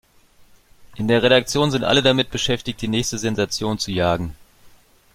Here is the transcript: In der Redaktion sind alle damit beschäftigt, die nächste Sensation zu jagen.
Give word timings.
In 0.95 1.07
der 1.07 1.21
Redaktion 1.21 1.69
sind 1.69 1.83
alle 1.83 2.01
damit 2.01 2.31
beschäftigt, 2.31 2.81
die 2.81 2.87
nächste 2.87 3.19
Sensation 3.19 3.77
zu 3.77 3.91
jagen. 3.91 4.35